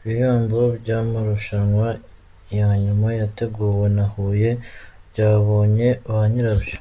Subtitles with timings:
[0.00, 1.88] Ibihembo by’amarushanwa
[2.58, 4.50] ya nyuma yateguwe na huye
[5.10, 6.78] byabonye ba nyirabyo